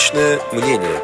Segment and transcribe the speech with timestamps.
[0.00, 0.98] Личное мнение.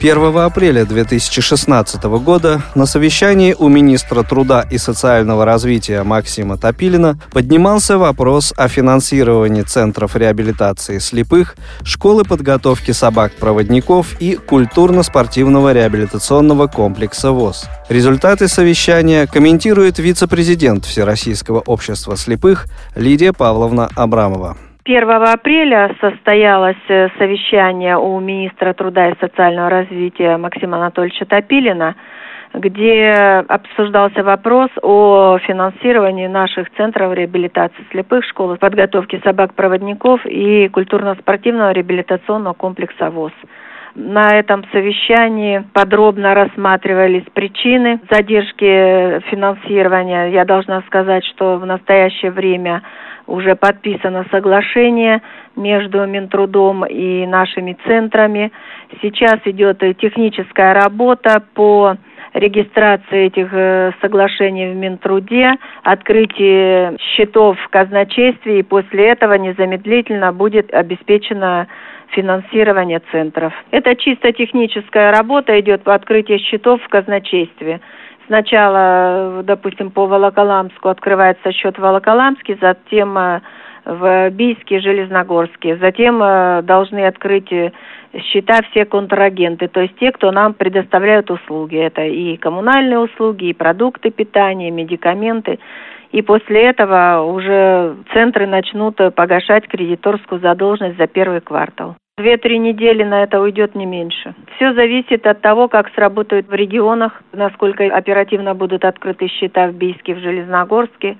[0.00, 7.98] 1 апреля 2016 года на совещании у министра труда и социального развития Максима Топилина поднимался
[7.98, 17.64] вопрос о финансировании центров реабилитации слепых, школы подготовки собак-проводников и культурно-спортивного реабилитационного комплекса ВОЗ.
[17.88, 24.56] Результаты совещания комментирует вице-президент Всероссийского общества слепых Лидия Павловна Абрамова.
[24.86, 31.96] 1 апреля состоялось э, совещание у министра труда и социального развития Максима Анатольевича Топилина,
[32.54, 33.10] где
[33.48, 43.10] обсуждался вопрос о финансировании наших центров реабилитации слепых, школы подготовки собак-проводников и культурно-спортивного реабилитационного комплекса
[43.10, 43.32] ВОЗ.
[43.98, 50.26] На этом совещании подробно рассматривались причины задержки финансирования.
[50.26, 52.82] Я должна сказать, что в настоящее время
[53.26, 55.22] уже подписано соглашение
[55.56, 58.52] между Минтрудом и нашими центрами.
[59.00, 61.96] Сейчас идет техническая работа по
[62.36, 70.72] регистрации этих э, соглашений в Минтруде, открытие счетов в казначействе, и после этого незамедлительно будет
[70.72, 71.66] обеспечено
[72.08, 73.52] финансирование центров.
[73.70, 77.80] Это чисто техническая работа идет по открытию счетов в казначействе.
[78.26, 83.40] Сначала, допустим, по Волоколамску открывается счет в Волоколамске, затем э,
[83.86, 85.76] в Бийске, Железногорске.
[85.76, 87.72] Затем э, должны открыть э,
[88.32, 91.76] счета все контрагенты, то есть те, кто нам предоставляют услуги.
[91.76, 95.58] Это и коммунальные услуги, и продукты питания, и медикаменты.
[96.12, 101.96] И после этого уже центры начнут погашать кредиторскую задолженность за первый квартал.
[102.18, 104.34] Две-три недели на это уйдет не меньше.
[104.56, 110.14] Все зависит от того, как сработают в регионах, насколько оперативно будут открыты счета в Бийске,
[110.14, 111.18] в Железногорске,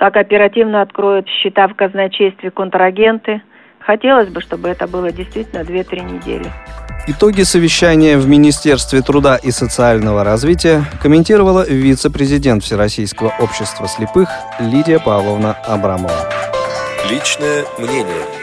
[0.00, 3.42] как оперативно откроют счета в казначействе контрагенты.
[3.80, 6.46] Хотелось бы, чтобы это было действительно две-три недели.
[7.06, 15.52] Итоги совещания в Министерстве труда и социального развития комментировала вице-президент Всероссийского общества слепых Лидия Павловна
[15.68, 16.30] Абрамова.
[17.10, 18.39] Личное мнение.